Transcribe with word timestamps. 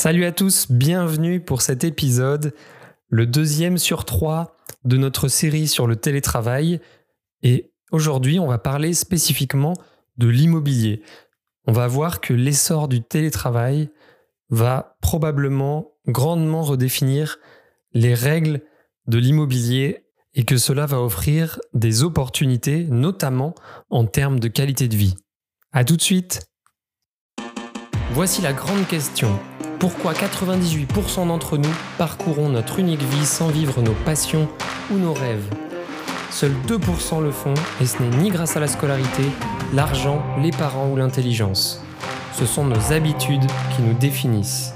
Salut 0.00 0.26
à 0.26 0.30
tous, 0.30 0.70
bienvenue 0.70 1.40
pour 1.40 1.60
cet 1.60 1.82
épisode, 1.82 2.54
le 3.08 3.26
deuxième 3.26 3.78
sur 3.78 4.04
trois 4.04 4.56
de 4.84 4.96
notre 4.96 5.26
série 5.26 5.66
sur 5.66 5.88
le 5.88 5.96
télétravail. 5.96 6.78
Et 7.42 7.72
aujourd'hui, 7.90 8.38
on 8.38 8.46
va 8.46 8.58
parler 8.58 8.94
spécifiquement 8.94 9.74
de 10.16 10.28
l'immobilier. 10.28 11.02
On 11.66 11.72
va 11.72 11.88
voir 11.88 12.20
que 12.20 12.32
l'essor 12.32 12.86
du 12.86 13.02
télétravail 13.02 13.90
va 14.50 14.96
probablement 15.02 15.90
grandement 16.06 16.62
redéfinir 16.62 17.38
les 17.92 18.14
règles 18.14 18.60
de 19.08 19.18
l'immobilier 19.18 20.04
et 20.32 20.44
que 20.44 20.58
cela 20.58 20.86
va 20.86 21.02
offrir 21.02 21.58
des 21.74 22.04
opportunités, 22.04 22.84
notamment 22.84 23.52
en 23.90 24.04
termes 24.04 24.38
de 24.38 24.46
qualité 24.46 24.86
de 24.86 24.94
vie. 24.94 25.16
A 25.72 25.84
tout 25.84 25.96
de 25.96 26.02
suite 26.02 26.48
Voici 28.12 28.42
la 28.42 28.52
grande 28.52 28.86
question. 28.86 29.36
Pourquoi 29.78 30.12
98% 30.12 31.28
d'entre 31.28 31.56
nous 31.56 31.70
parcourons 31.98 32.48
notre 32.48 32.80
unique 32.80 33.02
vie 33.02 33.24
sans 33.24 33.46
vivre 33.46 33.80
nos 33.80 33.92
passions 33.92 34.48
ou 34.90 34.96
nos 34.96 35.12
rêves? 35.12 35.48
Seuls 36.30 36.56
2% 36.66 37.22
le 37.22 37.30
font 37.30 37.54
et 37.80 37.86
ce 37.86 38.02
n'est 38.02 38.16
ni 38.16 38.30
grâce 38.30 38.56
à 38.56 38.60
la 38.60 38.66
scolarité, 38.66 39.22
l'argent, 39.72 40.20
les 40.42 40.50
parents 40.50 40.88
ou 40.88 40.96
l'intelligence. 40.96 41.80
Ce 42.32 42.44
sont 42.44 42.64
nos 42.64 42.92
habitudes 42.92 43.46
qui 43.76 43.82
nous 43.82 43.94
définissent. 43.94 44.74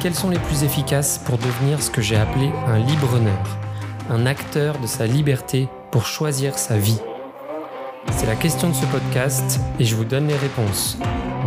Quelles 0.00 0.16
sont 0.16 0.30
les 0.30 0.40
plus 0.40 0.64
efficaces 0.64 1.18
pour 1.18 1.38
devenir 1.38 1.80
ce 1.80 1.90
que 1.90 2.02
j'ai 2.02 2.16
appelé 2.16 2.50
un 2.66 2.78
libre-honneur, 2.78 3.58
un 4.10 4.26
acteur 4.26 4.76
de 4.80 4.88
sa 4.88 5.06
liberté 5.06 5.68
pour 5.92 6.04
choisir 6.04 6.58
sa 6.58 6.76
vie 6.76 6.98
C'est 8.10 8.26
la 8.26 8.34
question 8.34 8.70
de 8.70 8.74
ce 8.74 8.86
podcast 8.86 9.60
et 9.78 9.84
je 9.84 9.94
vous 9.94 10.04
donne 10.04 10.26
les 10.26 10.36
réponses. 10.36 10.98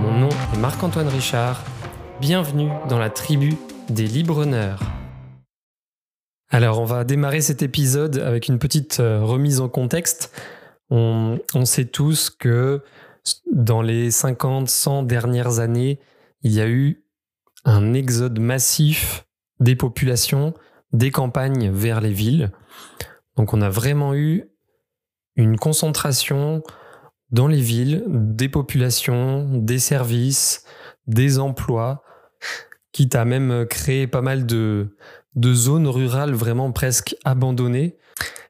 Mon 0.02 0.18
nom 0.18 0.30
est 0.54 0.60
Marc-Antoine 0.60 1.10
Richard. 1.10 1.62
Bienvenue 2.22 2.70
dans 2.88 2.98
la 2.98 3.10
tribu 3.10 3.56
des 3.90 4.08
libre-honneurs. 4.08 4.80
Alors, 6.50 6.80
on 6.80 6.86
va 6.86 7.04
démarrer 7.04 7.42
cet 7.42 7.62
épisode 7.62 8.20
avec 8.20 8.48
une 8.48 8.58
petite 8.58 9.02
euh, 9.02 9.22
remise 9.22 9.60
en 9.60 9.68
contexte. 9.68 10.32
On, 10.90 11.40
sait 11.66 11.84
tous 11.84 12.30
que 12.30 12.82
dans 13.52 13.82
les 13.82 14.12
50, 14.12 14.70
100 14.70 15.04
dernières 15.04 15.60
années, 15.60 16.00
il 16.42 16.54
y 16.54 16.62
a 16.62 16.70
eu 16.70 17.04
un 17.66 17.94
exode 17.94 18.40
massif 18.40 19.26
des 19.60 19.76
populations 19.76 20.54
des 20.94 21.12
campagnes 21.12 21.70
vers 21.70 22.00
les 22.00 22.14
villes. 22.14 22.52
Donc 23.36 23.54
on 23.54 23.62
a 23.62 23.70
vraiment 23.70 24.14
eu 24.14 24.46
une 25.36 25.58
concentration 25.58 26.64
dans 27.32 27.48
les 27.48 27.60
villes 27.60 28.06
des 28.08 28.48
populations, 28.48 29.50
des 29.52 29.80
services, 29.80 30.64
des 31.08 31.40
emplois, 31.40 32.05
quitte 32.92 33.16
à 33.16 33.26
même 33.26 33.66
créer 33.68 34.08
pas 34.08 34.22
mal 34.22 34.46
de, 34.46 34.96
de 35.36 35.54
zones 35.54 35.88
rurales 35.88 36.34
vraiment 36.34 36.72
presque 36.72 37.16
abandonnées. 37.26 37.98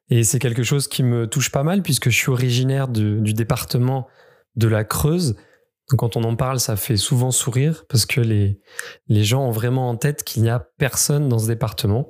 Et 0.10 0.24
c'est 0.24 0.40
quelque 0.40 0.64
chose 0.64 0.88
qui 0.88 1.02
me 1.04 1.28
touche 1.28 1.52
pas 1.52 1.64
mal 1.64 1.82
puisque 1.82 2.10
je 2.10 2.18
suis 2.18 2.30
originaire 2.30 2.88
du 2.88 3.34
département 3.34 4.08
de 4.56 4.68
la 4.68 4.84
Creuse. 4.84 5.36
Donc 5.90 6.00
quand 6.00 6.16
on 6.16 6.24
en 6.24 6.36
parle, 6.36 6.60
ça 6.60 6.76
fait 6.76 6.98
souvent 6.98 7.32
sourire 7.32 7.86
parce 7.90 8.06
que 8.06 8.22
les, 8.22 8.60
les 9.08 9.24
gens 9.24 9.46
ont 9.46 9.52
vraiment 9.52 9.90
en 9.90 9.96
tête 9.96 10.24
qu'il 10.24 10.44
n'y 10.44 10.50
a 10.50 10.60
personne 10.78 11.30
dans 11.30 11.40
ce 11.40 11.48
département. 11.48 12.10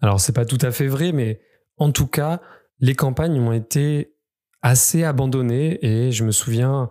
Alors 0.00 0.20
c'est 0.20 0.32
pas 0.32 0.44
tout 0.44 0.58
à 0.62 0.70
fait 0.70 0.86
vrai, 0.86 1.12
mais 1.12 1.40
en 1.76 1.92
tout 1.92 2.06
cas, 2.06 2.40
les 2.80 2.94
campagnes 2.94 3.38
ont 3.40 3.52
été 3.52 4.14
assez 4.62 5.04
abandonnées 5.04 5.84
et 5.84 6.10
je 6.12 6.24
me 6.24 6.32
souviens 6.32 6.88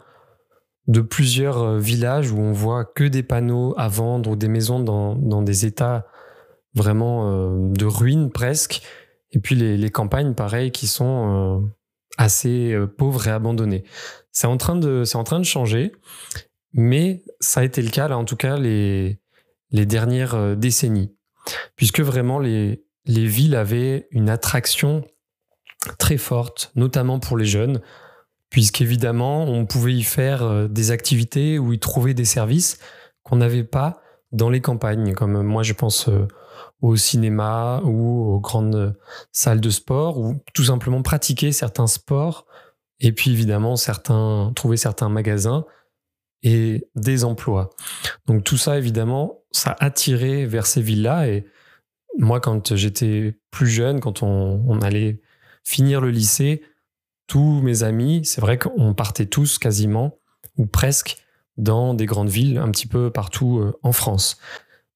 de 0.88 1.02
plusieurs 1.02 1.62
euh, 1.62 1.80
villages 1.80 2.32
où 2.32 2.40
on 2.40 2.54
voit 2.54 2.86
que 2.86 3.04
des 3.04 3.24
panneaux 3.24 3.74
à 3.78 3.88
vendre 3.88 4.32
ou 4.32 4.36
des 4.36 4.48
maisons 4.48 4.80
dans, 4.80 5.16
dans 5.16 5.42
des 5.42 5.66
états 5.66 6.08
vraiment 6.74 7.30
euh, 7.30 7.72
de 7.74 7.86
ruines 7.86 8.32
presque. 8.32 8.82
Et 9.32 9.40
puis 9.40 9.56
les, 9.56 9.90
campagnes, 9.90 10.34
pareil, 10.34 10.72
qui 10.72 10.88
sont 10.88 11.60
euh, 11.62 11.68
assez 12.18 12.76
pauvres 12.98 13.28
et 13.28 13.32
abandonnées. 13.32 13.84
C'est 14.32 14.48
en, 14.48 14.56
train 14.56 14.78
de, 14.78 15.04
c'est 15.04 15.18
en 15.18 15.26
train 15.26 15.40
de 15.40 15.46
changer, 15.46 15.92
mais 16.74 17.24
ça 17.42 17.60
a 17.60 17.64
été 17.64 17.82
le 17.82 17.90
cas, 17.90 18.08
là, 18.08 18.18
en 18.18 18.24
tout 18.24 18.38
cas, 18.38 18.58
les, 18.58 19.20
les 19.72 19.86
dernières 19.86 20.56
décennies. 20.56 21.14
Puisque 21.76 22.00
vraiment, 22.00 22.40
les, 22.40 22.86
les 23.06 23.26
villes 23.26 23.56
avaient 23.56 24.08
une 24.12 24.30
attraction 24.30 25.04
très 26.00 26.18
forte, 26.18 26.72
notamment 26.76 27.20
pour 27.20 27.38
les 27.38 27.46
jeunes, 27.46 27.82
puisqu'évidemment, 28.50 29.44
on 29.46 29.66
pouvait 29.66 29.94
y 29.94 30.04
faire 30.04 30.70
des 30.70 30.92
activités 30.92 31.60
ou 31.60 31.74
y 31.74 31.80
trouver 31.80 32.14
des 32.14 32.26
services 32.26 32.80
qu'on 33.24 33.38
n'avait 33.38 33.64
pas 33.64 34.02
dans 34.32 34.50
les 34.50 34.62
campagnes, 34.62 35.14
comme 35.14 35.42
moi 35.42 35.64
je 35.64 35.74
pense 35.74 36.10
au 36.82 36.96
cinéma 36.96 37.82
ou 37.84 38.34
aux 38.34 38.40
grandes 38.40 38.96
salles 39.32 39.62
de 39.62 39.70
sport 39.70 40.20
ou 40.20 40.36
tout 40.54 40.66
simplement 40.66 41.02
pratiquer 41.02 41.52
certains 41.52 41.88
sports 41.88 42.46
et 43.00 43.12
puis 43.12 43.32
évidemment 43.32 43.76
certains 43.76 44.52
trouver 44.56 44.78
certains 44.78 45.10
magasins 45.10 45.66
et 46.44 46.88
des 46.96 47.24
emplois. 47.24 47.72
Donc 48.28 48.44
tout 48.44 48.58
ça 48.58 48.78
évidemment 48.78 49.42
ça 49.52 49.76
attirait 49.80 50.46
vers 50.46 50.68
ces 50.68 50.82
villes-là 50.82 51.28
et 51.28 51.46
moi 52.20 52.40
quand 52.40 52.76
j'étais 52.76 53.38
plus 53.50 53.68
jeune 53.68 54.00
quand 54.00 54.22
on, 54.22 54.64
on 54.68 54.82
allait 54.82 55.22
finir 55.64 56.00
le 56.00 56.12
lycée 56.12 56.62
tous 57.28 57.62
mes 57.62 57.84
amis 57.84 58.22
c'est 58.26 58.42
vrai 58.42 58.58
qu'on 58.58 58.94
partait 58.94 59.26
tous 59.26 59.60
quasiment 59.60 60.20
ou 60.58 60.66
presque 60.66 61.18
dans 61.58 61.94
des 61.94 62.06
grandes 62.06 62.30
villes 62.30 62.58
un 62.58 62.70
petit 62.72 62.88
peu 62.88 63.12
partout 63.12 63.60
euh, 63.60 63.78
en 63.84 63.92
France. 63.92 64.38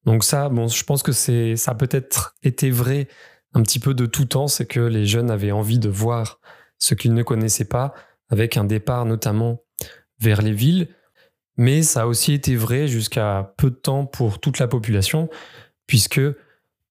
Donc 0.05 0.23
ça, 0.23 0.49
bon, 0.49 0.67
je 0.67 0.83
pense 0.83 1.03
que 1.03 1.11
ça 1.11 1.71
a 1.71 1.75
peut-être 1.75 2.35
été 2.43 2.71
vrai 2.71 3.07
un 3.53 3.61
petit 3.61 3.79
peu 3.79 3.93
de 3.93 4.05
tout 4.05 4.25
temps, 4.25 4.47
c'est 4.47 4.65
que 4.65 4.79
les 4.79 5.05
jeunes 5.05 5.29
avaient 5.29 5.51
envie 5.51 5.79
de 5.79 5.89
voir 5.89 6.39
ce 6.77 6.95
qu'ils 6.95 7.13
ne 7.13 7.23
connaissaient 7.23 7.65
pas, 7.65 7.93
avec 8.29 8.57
un 8.57 8.63
départ 8.63 9.05
notamment 9.05 9.61
vers 10.19 10.41
les 10.41 10.53
villes. 10.53 10.87
Mais 11.57 11.83
ça 11.83 12.03
a 12.03 12.05
aussi 12.05 12.33
été 12.33 12.55
vrai 12.55 12.87
jusqu'à 12.87 13.53
peu 13.57 13.69
de 13.69 13.75
temps 13.75 14.05
pour 14.05 14.39
toute 14.39 14.57
la 14.57 14.67
population, 14.67 15.29
puisque 15.85 16.21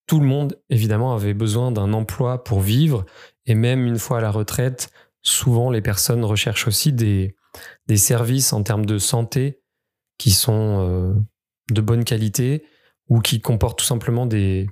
tout 0.07 0.21
le 0.21 0.27
monde, 0.27 0.61
évidemment, 0.69 1.15
avait 1.15 1.35
besoin 1.35 1.73
d'un 1.73 1.93
emploi 1.93 2.45
pour 2.45 2.61
vivre. 2.61 3.07
Et 3.47 3.55
même 3.55 3.87
une 3.87 3.99
fois 3.99 4.19
à 4.19 4.21
la 4.21 4.31
retraite, 4.31 4.91
souvent 5.23 5.71
les 5.71 5.83
personnes 5.83 6.25
recherchent 6.25 6.67
aussi 6.67 6.93
des, 6.93 7.37
des 7.87 7.97
services 7.97 8.53
en 8.53 8.63
termes 8.63 8.87
de 8.87 8.99
santé 8.99 9.63
qui 10.19 10.31
sont 10.31 10.87
euh, 10.89 11.15
de 11.71 11.81
bonne 11.81 12.05
qualité 12.05 12.65
ou 13.09 13.21
qui 13.21 13.41
comportent 13.41 13.79
tout 13.79 13.85
simplement 13.85 14.27
des, 14.27 14.69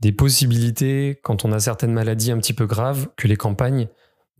des 0.00 0.12
possibilités 0.12 1.20
quand 1.22 1.44
on 1.44 1.52
a 1.52 1.60
certaines 1.60 1.92
maladies 1.92 2.32
un 2.32 2.38
petit 2.38 2.54
peu 2.54 2.66
graves 2.66 3.08
que 3.16 3.28
les 3.28 3.36
campagnes 3.36 3.88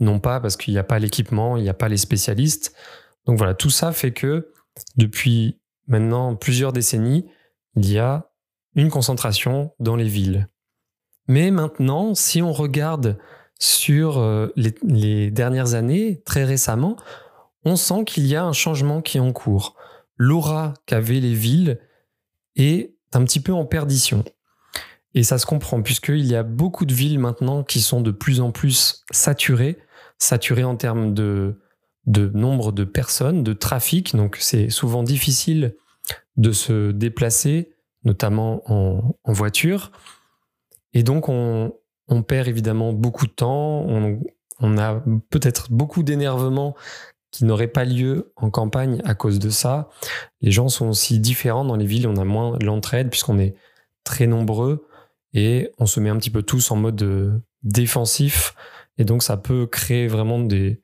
n'ont 0.00 0.20
pas 0.20 0.40
parce 0.40 0.56
qu'il 0.56 0.74
n'y 0.74 0.78
a 0.78 0.84
pas 0.84 0.98
l'équipement, 0.98 1.56
il 1.56 1.62
n'y 1.62 1.68
a 1.68 1.74
pas 1.74 1.88
les 1.88 1.96
spécialistes. 1.96 2.74
Donc 3.26 3.38
voilà, 3.38 3.54
tout 3.54 3.70
ça 3.70 3.92
fait 3.92 4.12
que 4.12 4.52
depuis 4.96 5.60
maintenant 5.86 6.36
plusieurs 6.36 6.72
décennies, 6.72 7.30
il 7.76 7.90
y 7.90 7.98
a 7.98 8.30
une 8.74 8.90
concentration 8.90 9.74
dans 9.78 9.96
les 9.96 10.08
villes. 10.08 10.48
Mais 11.28 11.50
maintenant, 11.50 12.14
si 12.14 12.42
on 12.42 12.52
regarde 12.52 13.18
sur 13.58 14.18
euh, 14.18 14.48
les, 14.56 15.30
dernières 15.30 15.74
années, 15.74 16.22
très 16.24 16.44
récemment, 16.44 16.96
on 17.64 17.76
sent 17.76 18.04
qu'il 18.04 18.26
y 18.26 18.36
a 18.36 18.44
un 18.44 18.52
changement 18.52 19.02
qui 19.02 19.16
est 19.18 19.20
en 19.20 19.32
cours. 19.32 19.76
L'aura 20.16 20.74
qu'avaient 20.86 21.20
les 21.20 21.34
villes 21.34 21.80
est 22.54 22.94
un 23.12 23.24
petit 23.24 23.40
peu 23.40 23.52
en 23.52 23.64
perdition. 23.64 24.24
Et 25.14 25.22
ça 25.22 25.38
se 25.38 25.46
comprend, 25.46 25.82
puisqu'il 25.82 26.26
y 26.26 26.36
a 26.36 26.42
beaucoup 26.42 26.84
de 26.84 26.92
villes 26.92 27.18
maintenant 27.18 27.62
qui 27.62 27.80
sont 27.80 28.02
de 28.02 28.10
plus 28.10 28.40
en 28.40 28.50
plus 28.50 29.04
saturées, 29.10 29.78
saturées 30.18 30.64
en 30.64 30.76
termes 30.76 31.14
de, 31.14 31.58
de 32.06 32.28
nombre 32.34 32.72
de 32.72 32.84
personnes, 32.84 33.42
de 33.42 33.52
trafic. 33.52 34.14
Donc 34.14 34.36
c'est 34.40 34.70
souvent 34.70 35.02
difficile 35.02 35.74
de 36.36 36.52
se 36.52 36.92
déplacer, 36.92 37.72
notamment 38.04 38.62
en, 38.70 39.16
voiture. 39.24 39.90
Et 40.92 41.02
donc 41.02 41.28
on, 41.28 41.74
perd 42.22 42.48
évidemment 42.48 42.92
beaucoup 42.92 43.26
de 43.26 43.32
temps, 43.32 43.80
on, 43.80 44.20
on 44.60 44.78
a 44.78 45.02
peut-être 45.30 45.70
beaucoup 45.70 46.02
d'énervement 46.02 46.74
qui 47.30 47.44
n'aurait 47.44 47.68
pas 47.68 47.84
lieu 47.84 48.32
en 48.36 48.50
campagne 48.50 49.02
à 49.04 49.14
cause 49.14 49.38
de 49.38 49.50
ça. 49.50 49.90
Les 50.40 50.50
gens 50.50 50.68
sont 50.68 50.88
aussi 50.88 51.18
différents 51.18 51.64
dans 51.64 51.76
les 51.76 51.84
villes, 51.84 52.08
on 52.08 52.16
a 52.16 52.24
moins 52.24 52.56
l'entraide 52.60 53.10
puisqu'on 53.10 53.38
est 53.38 53.54
très 54.04 54.26
nombreux 54.26 54.86
et 55.34 55.70
on 55.78 55.86
se 55.86 56.00
met 56.00 56.08
un 56.08 56.16
petit 56.16 56.30
peu 56.30 56.42
tous 56.42 56.70
en 56.70 56.76
mode 56.76 57.02
euh, 57.02 57.38
défensif 57.62 58.54
et 58.96 59.04
donc 59.04 59.22
ça 59.22 59.36
peut 59.36 59.66
créer 59.66 60.06
vraiment 60.06 60.38
des 60.38 60.80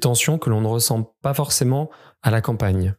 tensions 0.00 0.38
que 0.38 0.50
l'on 0.50 0.60
ne 0.60 0.66
ressent 0.66 1.14
pas 1.22 1.32
forcément 1.32 1.90
à 2.22 2.30
la 2.30 2.42
campagne. 2.42 2.94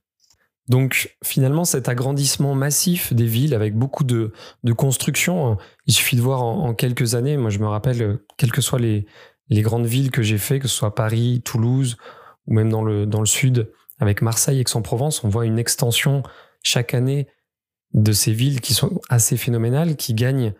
Donc 0.68 1.16
finalement, 1.24 1.64
cet 1.64 1.88
agrandissement 1.88 2.54
massif 2.54 3.14
des 3.14 3.26
villes 3.26 3.54
avec 3.54 3.76
beaucoup 3.76 4.04
de, 4.04 4.34
de 4.64 4.74
construction, 4.74 5.48
hein, 5.48 5.58
il 5.86 5.94
suffit 5.94 6.18
de 6.18 6.22
voir 6.22 6.44
en, 6.44 6.74
quelques 6.74 7.16
années, 7.16 7.38
moi 7.38 7.50
je 7.50 7.60
me 7.60 7.68
rappelle, 7.68 8.20
quelles 8.38 8.52
que 8.52 8.62
soient 8.62 8.80
les, 8.80 9.06
grandes 9.50 9.86
villes 9.86 10.12
que 10.12 10.22
j'ai 10.22 10.38
fait, 10.38 10.60
que 10.60 10.68
ce 10.68 10.76
soit 10.76 10.94
Paris, 10.94 11.42
Toulouse 11.44 11.98
ou 12.48 12.54
même 12.54 12.70
dans 12.70 12.84
le, 12.84 13.06
dans 13.06 13.22
le 13.22 13.26
sud, 13.26 13.72
avec 14.00 14.22
Marseille, 14.22 14.60
Aix-en-Provence, 14.60 15.24
on 15.24 15.30
voit 15.30 15.46
une 15.46 15.60
extension 15.60 16.24
chaque 16.64 16.94
année 16.94 17.28
de 17.94 18.12
ces 18.12 18.34
villes 18.34 18.62
qui 18.62 18.74
sont 18.74 19.02
assez 19.10 19.38
phénoménales, 19.38 19.96
qui 19.96 20.14
gagnent 20.14 20.54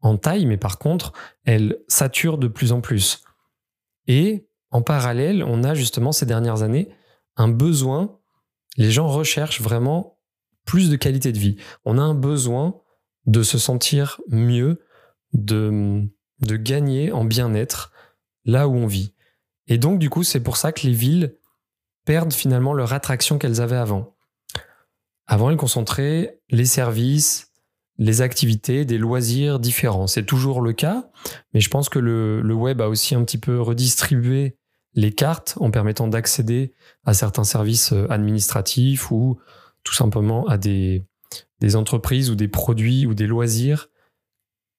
en 0.00 0.16
taille, 0.16 0.46
mais 0.46 0.56
par 0.56 0.78
contre, 0.78 1.12
elles 1.44 1.78
saturent 1.88 2.38
de 2.38 2.48
plus 2.48 2.72
en 2.72 2.80
plus. 2.80 3.22
Et 4.06 4.48
en 4.70 4.82
parallèle, 4.82 5.44
on 5.44 5.62
a 5.62 5.74
justement 5.74 6.12
ces 6.12 6.26
dernières 6.26 6.62
années 6.62 6.88
un 7.36 7.48
besoin, 7.48 8.18
les 8.76 8.90
gens 8.90 9.08
recherchent 9.08 9.60
vraiment 9.60 10.18
plus 10.64 10.90
de 10.90 10.96
qualité 10.96 11.32
de 11.32 11.38
vie. 11.38 11.56
On 11.84 11.98
a 11.98 12.02
un 12.02 12.14
besoin 12.14 12.80
de 13.26 13.42
se 13.42 13.58
sentir 13.58 14.20
mieux, 14.28 14.82
de, 15.32 16.02
de 16.40 16.56
gagner 16.56 17.12
en 17.12 17.24
bien-être 17.24 17.92
là 18.44 18.68
où 18.68 18.74
on 18.74 18.86
vit. 18.86 19.14
Et 19.66 19.78
donc, 19.78 19.98
du 19.98 20.10
coup, 20.10 20.22
c'est 20.22 20.42
pour 20.42 20.56
ça 20.56 20.72
que 20.72 20.86
les 20.86 20.92
villes 20.92 21.36
perdent 22.04 22.32
finalement 22.32 22.72
leur 22.72 22.92
attraction 22.92 23.38
qu'elles 23.38 23.60
avaient 23.60 23.76
avant. 23.76 24.16
Avant, 25.26 25.50
elles 25.50 25.56
concentraient 25.56 26.40
les 26.50 26.64
services, 26.64 27.52
les 27.98 28.22
activités, 28.22 28.84
des 28.84 28.98
loisirs 28.98 29.60
différents. 29.60 30.06
C'est 30.06 30.24
toujours 30.24 30.60
le 30.60 30.72
cas, 30.72 31.10
mais 31.54 31.60
je 31.60 31.70
pense 31.70 31.88
que 31.88 31.98
le, 31.98 32.52
web 32.52 32.80
a 32.80 32.88
aussi 32.88 33.14
un 33.14 33.22
petit 33.24 33.38
peu 33.38 33.60
redistribué 33.60 34.56
les 34.94 35.12
cartes 35.12 35.56
en 35.60 35.70
permettant 35.70 36.08
d'accéder 36.08 36.74
à 37.04 37.14
certains 37.14 37.44
services 37.44 37.92
euh, 37.92 38.10
administratifs 38.10 39.10
ou 39.10 39.38
tout 39.84 39.94
simplement 39.94 40.46
à 40.46 40.58
des, 40.58 41.06
entreprises 41.74 42.30
ou 42.30 42.34
des 42.34 42.48
produits 42.48 43.06
ou 43.06 43.14
des 43.14 43.26
loisirs 43.26 43.88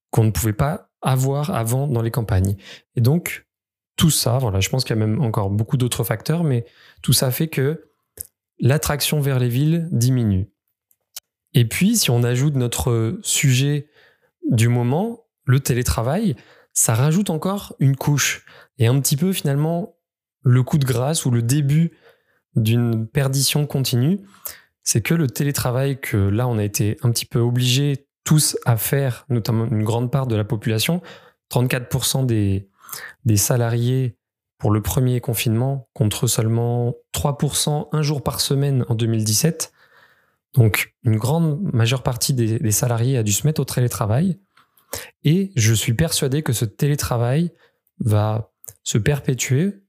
qu'on 0.10 0.26
ne 0.26 0.32
pouvait 0.32 0.54
pas 0.54 0.90
avoir 1.02 1.52
avant 1.52 1.88
dans 1.88 2.02
les 2.02 2.12
campagnes. 2.12 2.58
Et 2.96 3.02
donc, 3.02 3.48
tout 3.96 4.10
ça, 4.10 4.38
voilà, 4.38 4.60
je 4.60 4.70
pense 4.70 4.84
qu'il 4.84 4.96
y 4.96 5.00
a 5.02 5.06
même 5.06 5.22
encore 5.22 5.50
beaucoup 5.50 5.78
d'autres 5.78 6.04
facteurs, 6.04 6.44
mais 6.44 6.66
tout 7.02 7.14
ça 7.14 7.32
fait 7.32 7.48
que 7.48 7.90
l'attraction 8.60 9.22
vers 9.22 9.40
les 9.40 9.50
villes 9.50 9.88
diminue. 9.92 10.50
Et 11.54 11.66
puis, 11.66 11.98
si 11.98 12.10
on 12.10 12.24
ajoute 12.24 12.56
notre 12.56 13.20
sujet 13.24 13.88
du 14.50 14.68
moment, 14.68 15.26
le 15.46 15.60
télétravail, 15.60 16.36
ça 16.74 16.94
rajoute 16.94 17.30
encore 17.30 17.76
une 17.80 17.96
couche. 17.96 18.46
Et 18.78 18.88
un 18.88 19.00
petit 19.00 19.18
peu 19.18 19.34
finalement 19.34 19.96
le 20.44 20.64
coup 20.64 20.78
de 20.78 20.86
grâce 20.86 21.26
ou 21.26 21.32
le 21.32 21.42
début 21.42 21.92
d'une 22.56 23.08
perdition 23.08 23.66
continue, 23.66 24.20
c'est 24.84 25.02
que 25.02 25.14
le 25.14 25.28
télétravail 25.28 26.00
que 26.00 26.18
là 26.18 26.48
on 26.48 26.58
a 26.58 26.64
été 26.64 26.98
un 27.04 27.12
petit 27.12 27.26
peu 27.26 27.40
obligés 27.40 28.08
tous 28.24 28.58
à 28.66 28.78
faire, 28.78 29.26
notamment 29.30 29.66
une 29.66 29.84
grande 29.84 30.12
part 30.12 30.28
de 30.28 30.36
la 30.36 30.44
population, 30.44 31.02
34% 31.52 32.26
des, 32.26 32.70
des 33.26 33.38
salariés 33.38 34.18
pour 34.58 34.72
le 34.72 34.82
premier 34.82 35.20
confinement 35.22 35.90
contre 35.94 36.28
seulement 36.28 36.94
3% 37.16 37.88
un 37.92 38.02
jour 38.04 38.22
par 38.22 38.40
semaine 38.40 38.86
en 38.90 38.96
2017. 38.96 39.74
Donc 40.54 40.94
une 41.04 41.18
grande 41.18 41.62
majeure 41.74 42.04
partie 42.04 42.34
des, 42.34 42.72
salariés 42.72 43.18
a 43.18 43.24
dû 43.24 43.32
se 43.32 43.48
mettre 43.48 43.62
au 43.62 43.66
télétravail. 43.66 44.40
Et 45.24 45.52
je 45.56 45.74
suis 45.74 45.94
persuadé 45.94 46.44
que 46.44 46.54
ce 46.54 46.66
télétravail 46.66 47.52
va 48.00 48.52
se 48.84 49.00
perpétuer, 49.00 49.81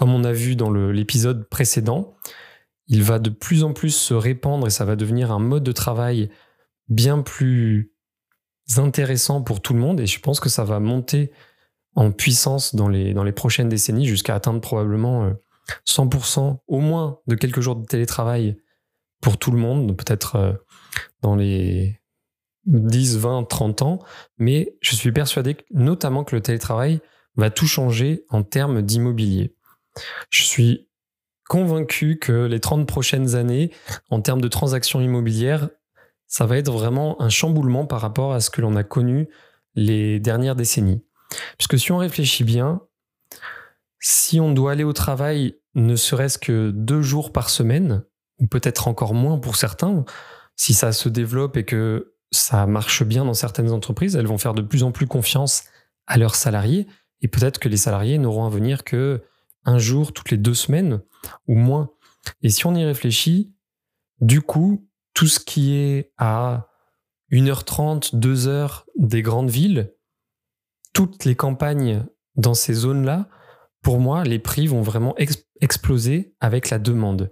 comme 0.00 0.14
on 0.14 0.24
a 0.24 0.32
vu 0.32 0.56
dans 0.56 0.70
l'épisode 0.70 1.46
précédent. 1.50 2.14
Il 2.86 3.02
va 3.02 3.18
de 3.18 3.28
plus 3.28 3.64
en 3.64 3.74
plus 3.74 3.90
se 3.90 4.14
répandre 4.14 4.66
et 4.66 4.70
ça 4.70 4.86
va 4.86 4.96
devenir 4.96 5.30
un 5.30 5.38
mode 5.38 5.62
de 5.62 5.72
travail 5.72 6.30
bien 6.88 7.20
plus 7.20 7.92
intéressant 8.78 9.42
pour 9.42 9.60
tout 9.60 9.74
le 9.74 9.78
monde. 9.78 10.00
Et 10.00 10.06
je 10.06 10.18
pense 10.18 10.40
que 10.40 10.48
ça 10.48 10.64
va 10.64 10.80
monter 10.80 11.32
en 11.96 12.12
puissance 12.12 12.74
dans 12.74 12.88
les, 12.88 13.12
dans 13.12 13.24
les 13.24 13.32
prochaines 13.32 13.68
décennies 13.68 14.06
jusqu'à 14.06 14.34
atteindre 14.34 14.62
probablement 14.62 15.34
100% 15.86 16.48
euh, 16.48 16.56
au 16.66 16.80
moins 16.80 17.18
de 17.26 17.34
quelques 17.34 17.60
jours 17.60 17.76
de 17.76 17.84
télétravail 17.84 18.56
pour 19.20 19.36
tout 19.36 19.50
le 19.50 19.58
monde, 19.58 19.94
peut-être 19.98 20.36
euh, 20.36 20.52
dans 21.20 21.36
les 21.36 22.00
10, 22.64 23.18
20, 23.18 23.44
30 23.44 23.82
ans, 23.82 23.98
mais 24.38 24.78
je 24.80 24.96
suis 24.96 25.12
persuadé 25.12 25.58
notamment 25.72 26.24
que 26.24 26.34
le 26.34 26.40
télétravail 26.40 27.02
va 27.36 27.50
tout 27.50 27.66
changer 27.66 28.24
en 28.30 28.42
termes 28.42 28.80
d'immobilier. 28.80 29.54
Je 30.30 30.44
suis 30.44 30.88
convaincu 31.48 32.18
que 32.18 32.44
les 32.46 32.60
30 32.60 32.86
prochaines 32.86 33.34
années, 33.34 33.72
en 34.10 34.20
termes 34.20 34.40
de 34.40 34.48
transactions 34.48 35.00
immobilières, 35.00 35.68
ça 36.26 36.46
va 36.46 36.56
être 36.58 36.70
vraiment 36.70 37.20
un 37.20 37.28
chamboulement 37.28 37.86
par 37.86 38.00
rapport 38.00 38.32
à 38.32 38.40
ce 38.40 38.50
que 38.50 38.60
l'on 38.60 38.76
a 38.76 38.84
connu 38.84 39.28
les 39.74 40.20
dernières 40.20 40.54
décennies. 40.54 41.02
Puisque 41.58 41.78
si 41.78 41.90
on 41.90 41.98
réfléchit 41.98 42.44
bien, 42.44 42.82
si 43.98 44.40
on 44.40 44.52
doit 44.52 44.72
aller 44.72 44.84
au 44.84 44.92
travail 44.92 45.56
ne 45.74 45.96
serait-ce 45.96 46.38
que 46.38 46.70
deux 46.70 47.02
jours 47.02 47.32
par 47.32 47.50
semaine, 47.50 48.04
ou 48.38 48.46
peut-être 48.46 48.88
encore 48.88 49.14
moins 49.14 49.38
pour 49.38 49.56
certains, 49.56 50.04
si 50.56 50.74
ça 50.74 50.92
se 50.92 51.08
développe 51.08 51.56
et 51.56 51.64
que 51.64 52.14
ça 52.30 52.66
marche 52.66 53.02
bien 53.02 53.24
dans 53.24 53.34
certaines 53.34 53.70
entreprises, 53.70 54.16
elles 54.16 54.26
vont 54.26 54.38
faire 54.38 54.54
de 54.54 54.62
plus 54.62 54.82
en 54.82 54.92
plus 54.92 55.06
confiance 55.06 55.64
à 56.06 56.16
leurs 56.16 56.34
salariés 56.34 56.86
et 57.22 57.28
peut-être 57.28 57.58
que 57.58 57.68
les 57.68 57.76
salariés 57.76 58.18
n'auront 58.18 58.46
à 58.46 58.50
venir 58.50 58.84
que 58.84 59.22
un 59.64 59.78
jour 59.78 60.12
toutes 60.12 60.30
les 60.30 60.36
deux 60.36 60.54
semaines 60.54 61.02
ou 61.46 61.54
moins. 61.54 61.90
Et 62.42 62.50
si 62.50 62.66
on 62.66 62.74
y 62.74 62.84
réfléchit, 62.84 63.54
du 64.20 64.42
coup, 64.42 64.86
tout 65.14 65.26
ce 65.26 65.40
qui 65.40 65.74
est 65.74 66.12
à 66.18 66.68
1h30, 67.32 68.16
2h 68.16 68.84
des 68.96 69.22
grandes 69.22 69.50
villes, 69.50 69.94
toutes 70.92 71.24
les 71.24 71.36
campagnes 71.36 72.04
dans 72.36 72.54
ces 72.54 72.74
zones-là, 72.74 73.28
pour 73.82 74.00
moi, 74.00 74.24
les 74.24 74.38
prix 74.38 74.66
vont 74.66 74.82
vraiment 74.82 75.14
exploser 75.60 76.34
avec 76.40 76.70
la 76.70 76.78
demande. 76.78 77.30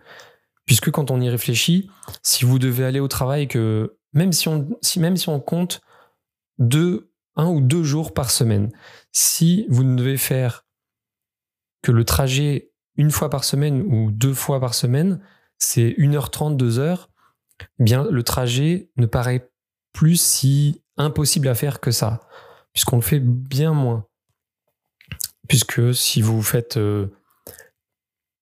Puisque 0.65 0.91
quand 0.91 1.11
on 1.11 1.21
y 1.21 1.29
réfléchit, 1.29 1.91
si 2.23 2.45
vous 2.45 2.59
devez 2.59 2.85
aller 2.85 3.01
au 3.01 3.09
travail, 3.09 3.49
que 3.49 3.99
même 4.13 4.33
si 4.33 4.49
on, 4.49 4.69
si, 4.83 5.01
même 5.01 5.17
si 5.17 5.29
on 5.29 5.41
compte 5.41 5.81
deux, 6.59 7.13
un 7.37 7.47
ou 7.47 7.61
deux 7.61 7.85
jours 7.85 8.13
par 8.13 8.31
semaine, 8.31 8.71
si 9.13 9.67
vous 9.69 9.85
ne 9.85 9.97
devez 9.97 10.17
faire 10.17 10.67
que 11.83 11.93
le 11.93 12.05
trajet 12.05 12.71
une 12.97 13.11
fois 13.11 13.31
par 13.31 13.45
semaine 13.45 13.83
ou 13.83 14.11
deux 14.11 14.35
fois 14.35 14.61
par 14.61 14.75
semaine, 14.75 15.21
c'est 15.59 15.91
1h30, 15.99 16.57
2h, 16.57 17.07
eh 17.61 17.83
bien 17.83 18.07
le 18.11 18.23
trajet 18.23 18.91
ne 18.97 19.07
paraît 19.07 19.51
plus 19.93 20.21
si 20.21 20.83
impossible 20.97 21.49
à 21.49 21.55
faire 21.55 21.81
que 21.81 21.91
ça, 21.91 22.27
puisqu'on 22.73 22.97
le 22.97 23.03
fait 23.03 23.21
bien 23.21 23.73
moins. 23.73 24.07
Puisque 25.49 25.95
si 25.95 26.21
vous 26.21 26.43
faites 26.43 26.77
euh, 26.77 27.07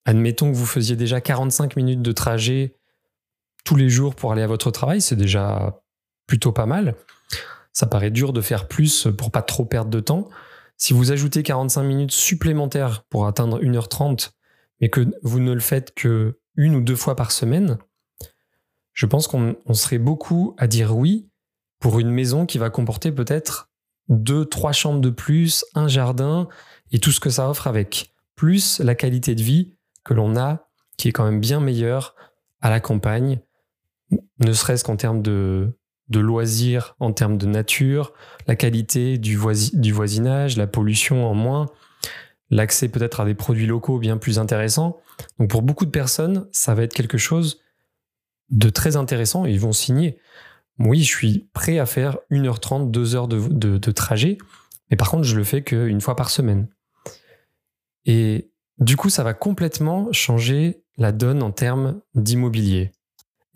Admettons 0.07 0.53
que 0.53 0.57
vous 0.57 0.67
faisiez 0.67 0.95
déjà 0.95 1.21
45 1.21 1.75
minutes 1.75 2.01
de 2.01 2.13
trajet 2.13 2.77
tous 3.65 3.75
les 3.75 3.89
jours 3.89 4.15
pour 4.15 4.31
aller 4.31 4.43
à 4.43 4.47
votre 4.47 4.71
travail, 4.71 5.01
c'est 5.01 5.17
déjà 5.17 5.81
plutôt 6.29 6.53
pas 6.53 6.65
mal. 6.65 6.95
Ça 7.73 7.87
paraît 7.87 8.13
dur 8.13 8.33
de 8.33 8.41
faire 8.41 8.69
plus 8.69 9.09
pour 9.19 9.33
pas 9.33 9.43
trop 9.43 9.65
perdre 9.65 9.91
de 9.91 9.99
temps. 9.99 10.29
Si 10.77 10.93
vous 10.93 11.13
ajoutez 11.13 11.43
45 11.43 11.83
minutes 11.83 12.13
supplémentaires 12.13 13.05
pour 13.05 13.27
atteindre 13.27 13.61
1h30, 13.63 14.31
mais 14.81 14.91
que 14.91 15.07
vous 15.23 15.41
ne 15.41 15.53
le 15.53 15.61
faites 15.61 15.95
que 15.95 16.39
une 16.55 16.75
ou 16.75 16.81
deux 16.81 16.97
fois 16.97 17.17
par 17.17 17.33
semaine, 17.33 17.79
je 18.93 19.07
pense 19.07 19.29
qu'on 19.29 19.57
serait 19.73 19.99
beaucoup 19.99 20.55
à 20.59 20.67
dire 20.67 20.97
oui 20.97 21.29
pour 21.81 21.99
une 21.99 22.11
maison 22.11 22.47
qui 22.47 22.59
va 22.59 22.71
comporter 22.71 23.13
peut-être 23.13 23.71
deux, 24.09 24.45
trois 24.45 24.73
chambres 24.73 25.01
de 25.01 25.11
plus, 25.11 25.65
un 25.75 25.89
jardin 25.89 26.49
et 26.93 26.99
tout 26.99 27.13
ce 27.13 27.21
que 27.21 27.31
ça 27.31 27.49
offre 27.51 27.67
avec, 27.67 28.15
plus 28.35 28.81
la 28.81 28.95
qualité 28.95 29.35
de 29.35 29.43
vie 29.43 29.75
que 30.05 30.15
l'on 30.15 30.37
a, 30.37 30.69
qui 30.97 31.09
est 31.09 31.13
quand 31.13 31.25
même 31.25 31.41
bien 31.41 31.61
meilleur 31.61 32.15
à 32.61 32.71
la 32.71 32.81
campagne, 32.81 33.41
ne 34.39 34.53
serait-ce 34.53 34.85
qu'en 34.85 34.97
termes 34.97 35.23
de, 35.23 35.77
de 36.09 36.21
loisirs, 36.21 36.95
en 37.01 37.13
termes 37.13 37.37
de 37.37 37.47
nature, 37.47 38.13
la 38.47 38.57
qualité 38.57 39.19
du, 39.19 39.37
voisinage, 39.37 40.57
la 40.57 40.67
pollution 40.67 41.27
en 41.27 41.35
moins, 41.35 41.67
l'accès 42.51 42.89
peut-être 42.89 43.21
à 43.21 43.25
des 43.25 43.35
produits 43.35 43.67
locaux 43.67 43.99
bien 43.99 44.17
plus 44.17 44.39
intéressants. 44.39 45.01
Donc 45.39 45.51
pour 45.51 45.63
beaucoup 45.63 45.85
de 45.85 45.91
personnes, 45.91 46.47
ça 46.53 46.75
va 46.75 46.83
être 46.83 46.95
quelque 46.95 47.19
chose 47.19 47.61
de 48.51 48.71
très 48.71 48.97
intéressant 48.97 49.47
et 49.47 49.51
ils 49.51 49.61
vont 49.61 49.73
signer. 49.73 50.19
Oui, 50.79 51.03
je 51.03 51.09
suis 51.09 51.49
prêt 51.53 51.79
à 51.79 51.87
faire 51.87 52.19
1h30, 52.31 52.93
2h 52.93 53.29
de, 53.29 53.49
de, 53.49 53.79
de 53.79 53.91
trajet, 53.91 54.39
mais 54.91 54.97
par 54.97 55.11
contre, 55.11 55.25
je 55.25 55.37
le 55.37 55.43
fais 55.43 55.63
qu'une 55.63 56.01
fois 56.01 56.15
par 56.15 56.31
semaine. 56.31 56.69
Et 58.05 58.53
du 58.79 58.97
coup, 58.97 59.11
ça 59.11 59.25
va 59.25 59.35
complètement 59.35 60.13
changer 60.13 60.85
la 60.97 61.13
donne 61.13 61.43
en 61.43 61.51
termes 61.51 62.01
d'immobilier. 62.15 62.93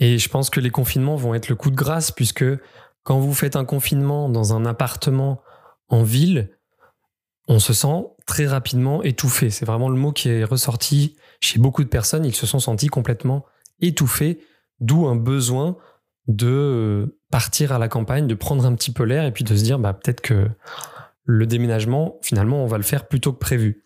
Et 0.01 0.19
je 0.19 0.29
pense 0.29 0.51
que 0.51 0.61
les 0.61 0.71
confinements 0.71 1.17
vont 1.17 1.35
être 1.35 1.49
le 1.49 1.55
coup 1.55 1.71
de 1.71 1.77
grâce 1.77 2.11
puisque 2.11 2.45
quand 3.03 3.19
vous 3.19 3.35
faites 3.35 3.57
un 3.57 3.65
confinement 3.65 4.29
dans 4.29 4.55
un 4.55 4.67
appartement 4.67 5.41
en 5.89 6.03
ville, 6.03 6.51
on 7.49 7.59
se 7.59 7.73
sent 7.73 8.07
très 8.27 8.47
rapidement 8.47 9.03
étouffé. 9.03 9.51
C'est 9.51 9.65
vraiment 9.65 9.89
le 9.89 9.97
mot 9.97 10.13
qui 10.13 10.29
est 10.29 10.45
ressorti 10.45 11.17
chez 11.41 11.59
beaucoup 11.59 11.85
de 11.85 11.89
personnes. 11.89 12.25
Ils 12.25 12.35
se 12.35 12.47
sont 12.47 12.61
sentis 12.61 12.89
complètement 12.89 13.45
étouffés, 13.81 14.41
d'où 14.81 15.07
un 15.07 15.17
besoin 15.17 15.77
de 16.29 17.19
partir 17.31 17.73
à 17.73 17.79
la 17.79 17.89
campagne, 17.89 18.27
de 18.27 18.35
prendre 18.35 18.65
un 18.65 18.75
petit 18.75 18.93
peu 18.93 19.05
l'air 19.05 19.25
et 19.25 19.33
puis 19.33 19.45
de 19.45 19.55
se 19.55 19.63
dire 19.63 19.79
bah, 19.79 19.95
peut-être 19.95 20.21
que 20.21 20.49
le 21.25 21.47
déménagement, 21.47 22.19
finalement, 22.23 22.63
on 22.63 22.67
va 22.67 22.77
le 22.77 22.83
faire 22.83 23.07
plutôt 23.09 23.33
que 23.33 23.39
prévu. 23.39 23.83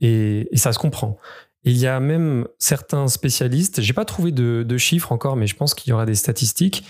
Et, 0.00 0.48
ça 0.54 0.72
se 0.72 0.78
comprend. 0.78 1.18
Il 1.64 1.76
y 1.76 1.86
a 1.86 2.00
même 2.00 2.46
certains 2.58 3.08
spécialistes, 3.08 3.80
j'ai 3.80 3.92
pas 3.92 4.04
trouvé 4.04 4.32
de, 4.32 4.78
chiffres 4.78 5.12
encore, 5.12 5.36
mais 5.36 5.46
je 5.46 5.56
pense 5.56 5.74
qu'il 5.74 5.90
y 5.90 5.92
aura 5.92 6.06
des 6.06 6.14
statistiques 6.14 6.84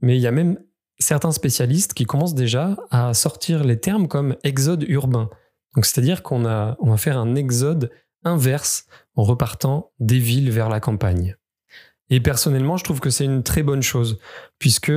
mais 0.00 0.16
il 0.16 0.20
y 0.20 0.26
a 0.26 0.32
même 0.32 0.58
certains 0.98 1.32
spécialistes 1.32 1.94
qui 1.94 2.04
commencent 2.04 2.34
déjà 2.34 2.76
à 2.90 3.14
sortir 3.14 3.64
les 3.64 3.78
termes 3.78 4.08
comme 4.08 4.36
exode 4.44 4.84
urbain. 4.88 5.30
Donc 5.74 5.84
c'est-à-dire 5.84 6.22
qu'on 6.22 6.44
on 6.44 6.90
va 6.90 6.96
faire 6.96 7.18
un 7.18 7.34
exode 7.34 7.90
inverse 8.24 8.86
en 9.14 9.22
repartant 9.22 9.92
des 10.00 10.18
villes 10.18 10.50
vers 10.50 10.68
la 10.68 10.80
campagne. 10.80 11.36
Et 12.08 12.20
personnellement, 12.20 12.76
je 12.76 12.84
trouve 12.84 13.00
que 13.00 13.10
c'est 13.10 13.24
une 13.24 13.42
très 13.42 13.62
bonne 13.62 13.82
chose, 13.82 14.18
puisque 14.58 14.92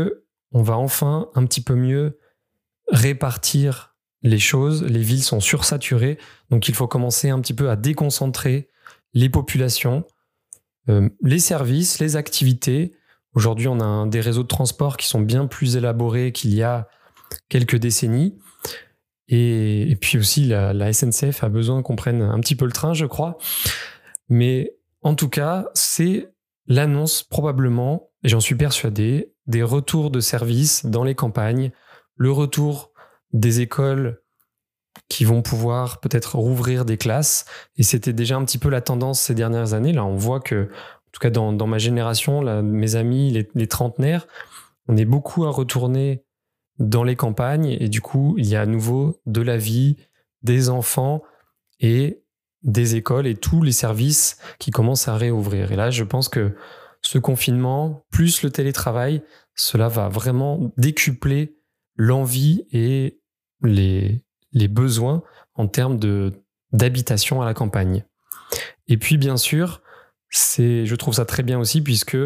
on 0.51 0.61
va 0.61 0.77
enfin 0.77 1.29
un 1.33 1.45
petit 1.45 1.61
peu 1.61 1.75
mieux 1.75 2.19
répartir 2.89 3.95
les 4.21 4.39
choses. 4.39 4.83
Les 4.83 5.01
villes 5.01 5.23
sont 5.23 5.39
sursaturées, 5.39 6.17
donc 6.49 6.67
il 6.69 6.75
faut 6.75 6.87
commencer 6.87 7.29
un 7.29 7.39
petit 7.41 7.53
peu 7.53 7.69
à 7.69 7.75
déconcentrer 7.75 8.69
les 9.13 9.29
populations, 9.29 10.05
euh, 10.89 11.09
les 11.21 11.39
services, 11.39 11.99
les 11.99 12.15
activités. 12.15 12.93
Aujourd'hui, 13.33 13.67
on 13.67 13.79
a 13.79 14.07
des 14.07 14.21
réseaux 14.21 14.43
de 14.43 14.47
transport 14.47 14.97
qui 14.97 15.07
sont 15.07 15.21
bien 15.21 15.47
plus 15.47 15.75
élaborés 15.75 16.31
qu'il 16.31 16.53
y 16.53 16.63
a 16.63 16.87
quelques 17.47 17.77
décennies. 17.77 18.37
Et, 19.27 19.95
puis 20.01 20.17
aussi, 20.17 20.45
la, 20.45 20.73
la, 20.73 20.91
SNCF 20.91 21.43
a 21.43 21.49
besoin 21.49 21.83
qu'on 21.83 21.95
prenne 21.95 22.23
un 22.23 22.39
petit 22.39 22.55
peu 22.55 22.65
le 22.65 22.71
train, 22.71 22.95
je 22.95 23.05
crois. 23.05 23.37
Mais 24.27 24.75
en 25.03 25.13
tout 25.13 25.29
cas, 25.29 25.67
c'est 25.75 26.31
l'annonce 26.65 27.23
probablement, 27.23 28.09
et 28.23 28.29
j'en 28.29 28.39
suis 28.39 28.55
persuadé, 28.55 29.33
des 29.45 29.61
retours 29.61 30.09
de 30.09 30.19
services 30.19 30.85
dans 30.85 31.03
les 31.03 31.13
campagnes, 31.13 31.71
le 32.15 32.31
retour 32.31 32.91
des 33.31 33.61
écoles 33.61 34.19
qui 35.09 35.25
vont 35.25 35.41
pouvoir 35.41 35.99
peut-être 35.99 36.35
rouvrir 36.35 36.85
des 36.85 36.97
classes. 36.97 37.45
Et 37.77 37.83
c'était 37.83 38.13
déjà 38.13 38.37
un 38.37 38.45
petit 38.45 38.59
peu 38.59 38.69
la 38.69 38.81
tendance 38.81 39.19
ces 39.19 39.35
dernières 39.35 39.73
années. 39.73 39.91
Là, 39.91 40.05
on 40.05 40.15
voit 40.15 40.39
que, 40.39 40.65
en 40.65 41.11
tout 41.11 41.19
cas 41.19 41.31
dans, 41.31 41.67
ma 41.67 41.79
génération, 41.79 42.41
mes 42.61 42.95
amis, 42.95 43.31
les, 43.31 43.49
les, 43.55 43.67
trentenaires, 43.67 44.27
on 44.87 44.95
est 44.95 45.05
beaucoup 45.05 45.45
à 45.45 45.49
retourner 45.49 46.23
dans 46.77 47.03
les 47.03 47.15
campagnes. 47.15 47.75
Et 47.79 47.89
du 47.89 48.01
coup, 48.01 48.35
il 48.37 48.47
y 48.47 48.55
a 48.55 48.61
à 48.61 48.65
nouveau 48.67 49.19
de 49.25 49.41
la 49.41 49.57
vie, 49.57 49.97
des 50.43 50.69
enfants 50.69 51.23
et 51.79 52.23
des 52.61 52.95
écoles 52.95 53.27
et 53.27 53.35
tous 53.35 53.61
les 53.63 53.71
services 53.71 54.37
qui 54.59 54.71
commencent 54.71 55.07
à 55.07 55.17
réouvrir. 55.17 55.71
Et 55.71 55.75
là, 55.75 55.89
je 55.89 56.03
pense 56.03 56.29
que 56.29 56.55
ce 57.01 57.17
confinement, 57.17 58.05
plus 58.11 58.43
le 58.43 58.51
télétravail, 58.51 59.23
cela 59.55 59.87
va 59.87 60.07
vraiment 60.07 60.71
décupler 60.77 61.57
l'envie 61.95 62.65
et 62.71 63.19
les, 63.61 64.21
les 64.51 64.67
besoins 64.67 65.23
en 65.55 65.67
termes 65.67 65.99
d'habitation 66.71 67.41
à 67.41 67.45
la 67.45 67.53
campagne. 67.53 68.05
Et 68.87 68.97
puis 68.97 69.17
bien 69.17 69.37
sûr, 69.37 69.81
c'est 70.29 70.85
je 70.85 70.95
trouve 70.95 71.13
ça 71.13 71.25
très 71.25 71.43
bien 71.43 71.59
aussi 71.59 71.81
puisque 71.81 72.17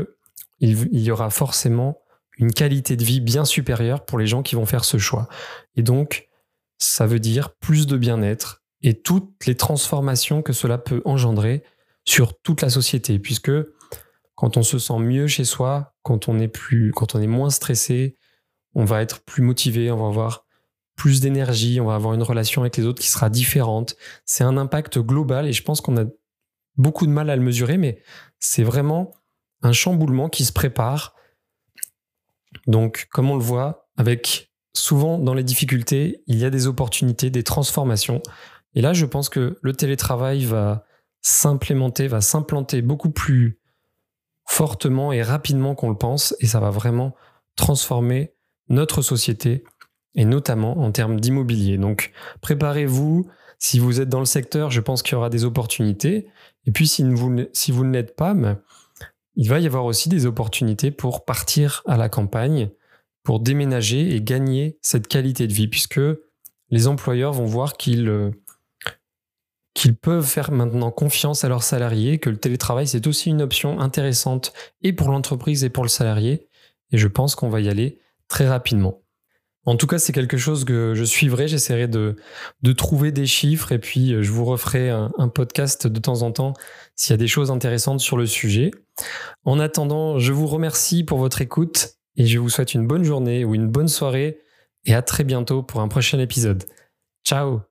il, 0.59 0.87
il, 0.91 1.01
y 1.01 1.11
aura 1.11 1.29
forcément 1.29 1.99
une 2.37 2.53
qualité 2.53 2.95
de 2.95 3.03
vie 3.03 3.21
bien 3.21 3.45
supérieure 3.45 4.05
pour 4.05 4.17
les 4.17 4.27
gens 4.27 4.43
qui 4.43 4.55
vont 4.55 4.65
faire 4.65 4.85
ce 4.85 4.97
choix. 4.97 5.27
Et 5.75 5.83
donc 5.83 6.29
ça 6.77 7.05
veut 7.05 7.19
dire 7.19 7.55
plus 7.55 7.87
de 7.87 7.97
bien-être 7.97 8.63
et 8.81 9.01
toutes 9.01 9.45
les 9.45 9.55
transformations 9.55 10.41
que 10.41 10.53
cela 10.53 10.77
peut 10.77 11.01
engendrer 11.05 11.63
sur 12.05 12.39
toute 12.41 12.61
la 12.61 12.69
société 12.69 13.19
puisque 13.19 13.51
quand 14.35 14.57
on 14.57 14.63
se 14.63 14.79
sent 14.79 14.99
mieux 14.99 15.27
chez 15.27 15.45
soi, 15.45 15.95
quand 16.01 16.27
on 16.27 16.39
est 16.39 16.47
plus 16.47 16.91
quand 16.91 17.15
on 17.15 17.21
est 17.21 17.27
moins 17.27 17.49
stressé, 17.49 18.17
on 18.75 18.85
va 18.85 19.01
être 19.01 19.21
plus 19.21 19.43
motivé, 19.43 19.91
on 19.91 19.97
va 19.97 20.07
avoir 20.07 20.45
plus 21.03 21.19
d'énergie, 21.19 21.81
on 21.81 21.87
va 21.87 21.95
avoir 21.95 22.13
une 22.13 22.23
relation 22.23 22.61
avec 22.61 22.77
les 22.77 22.85
autres 22.85 23.01
qui 23.01 23.09
sera 23.09 23.29
différente. 23.29 23.97
C'est 24.23 24.45
un 24.45 24.55
impact 24.55 24.99
global 24.99 25.45
et 25.45 25.51
je 25.51 25.61
pense 25.61 25.81
qu'on 25.81 25.97
a 25.97 26.05
beaucoup 26.77 27.05
de 27.05 27.11
mal 27.11 27.29
à 27.29 27.35
le 27.35 27.41
mesurer, 27.41 27.77
mais 27.77 28.01
c'est 28.39 28.63
vraiment 28.63 29.11
un 29.63 29.73
chamboulement 29.73 30.29
qui 30.29 30.45
se 30.45 30.53
prépare. 30.53 31.13
Donc, 32.67 33.09
comme 33.11 33.29
on 33.29 33.35
le 33.35 33.43
voit, 33.43 33.89
avec 33.97 34.53
souvent 34.73 35.19
dans 35.19 35.33
les 35.33 35.43
difficultés, 35.43 36.23
il 36.27 36.37
y 36.37 36.45
a 36.45 36.49
des 36.49 36.67
opportunités, 36.67 37.29
des 37.29 37.43
transformations. 37.43 38.21
Et 38.73 38.79
là, 38.79 38.93
je 38.93 39.05
pense 39.05 39.27
que 39.27 39.59
le 39.61 39.73
télétravail 39.73 40.45
va 40.45 40.85
s'implémenter, 41.19 42.07
va 42.07 42.21
s'implanter 42.21 42.81
beaucoup 42.81 43.11
plus 43.11 43.59
fortement 44.45 45.11
et 45.11 45.21
rapidement 45.21 45.75
qu'on 45.75 45.89
le 45.89 45.97
pense, 45.97 46.33
et 46.39 46.47
ça 46.47 46.61
va 46.61 46.69
vraiment 46.69 47.13
transformer 47.57 48.33
notre 48.69 49.01
société 49.01 49.65
et 50.15 50.25
notamment 50.25 50.77
en 50.79 50.91
termes 50.91 51.19
d'immobilier. 51.19 51.77
Donc 51.77 52.11
préparez-vous, 52.41 53.27
si 53.59 53.79
vous 53.79 54.01
êtes 54.01 54.09
dans 54.09 54.19
le 54.19 54.25
secteur, 54.25 54.71
je 54.71 54.81
pense 54.81 55.01
qu'il 55.01 55.13
y 55.13 55.15
aura 55.15 55.29
des 55.29 55.45
opportunités. 55.45 56.27
Et 56.65 56.71
puis 56.71 56.87
si 56.87 57.03
vous, 57.03 57.29
ne 57.29 57.91
l'êtes 57.91 58.15
pas, 58.15 58.33
ben, 58.33 58.59
il 59.35 59.49
va 59.49 59.59
y 59.59 59.65
avoir 59.65 59.85
aussi 59.85 60.09
des 60.09 60.25
opportunités 60.25 60.91
pour 60.91 61.25
partir 61.25 61.81
à 61.87 61.97
la 61.97 62.09
campagne, 62.09 62.69
pour 63.23 63.39
déménager 63.39 64.15
et 64.15 64.21
gagner 64.21 64.77
cette 64.81 65.07
qualité 65.07 65.47
de 65.47 65.53
vie, 65.53 65.67
puisque 65.67 66.01
les 66.69 66.87
employeurs 66.87 67.33
vont 67.33 67.45
voir 67.45 67.77
qu'ils 67.77 68.09
euh, 68.09 68.31
qu'ils 69.73 69.95
peuvent 69.95 70.25
faire 70.25 70.51
maintenant 70.51 70.91
confiance 70.91 71.43
à 71.43 71.49
leurs 71.49 71.63
salariés, 71.63 72.19
que 72.19 72.29
le 72.29 72.37
télétravail 72.37 72.87
c'est 72.87 73.07
aussi 73.07 73.29
une 73.29 73.41
option 73.41 73.79
intéressante 73.79 74.53
et 74.81 74.93
pour 74.93 75.09
l'entreprise 75.09 75.63
et 75.63 75.69
pour 75.69 75.83
le 75.83 75.89
salarié. 75.89 76.47
Et 76.91 76.97
je 76.97 77.07
pense 77.07 77.33
qu'on 77.35 77.49
va 77.49 77.59
y 77.59 77.69
aller 77.69 77.99
très 78.27 78.47
rapidement. 78.47 79.02
En 79.65 79.77
tout 79.77 79.87
cas, 79.87 79.97
c'est 79.97 80.11
quelque 80.11 80.37
chose 80.37 80.65
que 80.65 80.93
je 80.93 81.03
suivrai. 81.03 81.47
J'essaierai 81.47 81.87
de, 81.87 82.17
trouver 82.75 83.11
des 83.11 83.25
chiffres 83.25 83.71
et 83.71 83.79
puis 83.79 84.13
euh, 84.13 84.21
je 84.21 84.31
vous 84.31 84.45
referai 84.45 84.89
un, 84.89 85.11
un 85.17 85.29
podcast 85.29 85.87
de 85.87 85.99
temps 85.99 86.21
en 86.21 86.31
temps 86.31 86.53
s'il 86.95 87.11
y 87.11 87.13
a 87.13 87.17
des 87.17 87.27
choses 87.27 87.49
intéressantes 87.49 88.01
sur 88.01 88.17
le 88.17 88.25
sujet. 88.25 88.71
En 89.45 89.59
attendant, 89.59 90.19
je 90.19 90.33
vous 90.33 90.47
remercie 90.47 91.03
pour 91.03 91.17
votre 91.17 91.41
écoute 91.41 91.95
et 92.17 92.25
je 92.25 92.39
vous 92.39 92.49
souhaite 92.49 92.73
une 92.73 92.87
bonne 92.87 93.03
journée 93.03 93.45
ou 93.45 93.55
une 93.55 93.67
bonne 93.67 93.87
soirée 93.87 94.39
et 94.85 94.93
à 94.93 95.01
très 95.01 95.23
bientôt 95.23 95.63
pour 95.63 95.81
un 95.81 95.87
prochain 95.87 96.19
épisode. 96.19 96.65
Ciao 97.25 97.61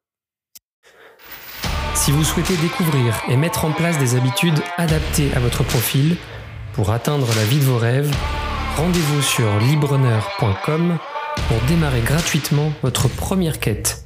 Si 1.95 2.11
vous 2.11 2.25
souhaitez 2.25 2.57
découvrir 2.57 3.23
et 3.29 3.37
mettre 3.37 3.65
en 3.65 3.73
place 3.73 3.99
des 3.99 4.17
habitudes 4.17 4.59
adaptées 4.79 5.33
à 5.35 5.41
votre 5.41 5.63
profil 5.63 6.17
pour 6.73 6.91
atteindre 6.91 7.29
la 7.37 7.45
vie 7.45 7.59
de 7.59 7.65
vos 7.65 7.79
rêves, 7.79 8.11
rendez-vous 8.77 9.21
sur 9.21 9.59
libreneur.com 9.61 10.99
pour 11.49 11.61
démarrer 11.69 12.01
gratuitement 12.01 12.73
votre 12.83 13.09
première 13.09 13.61
quête. 13.61 14.05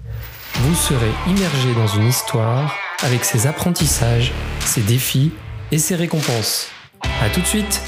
Vous 0.54 0.74
serez 0.74 1.10
immergé 1.26 1.74
dans 1.74 1.86
une 1.86 2.08
histoire 2.08 2.74
avec 3.02 3.24
ses 3.24 3.46
apprentissages, 3.46 4.32
ses 4.60 4.80
défis 4.80 5.32
et 5.70 5.78
ses 5.78 5.94
récompenses. 5.94 6.68
A 7.22 7.28
tout 7.28 7.40
de 7.40 7.46
suite 7.46 7.82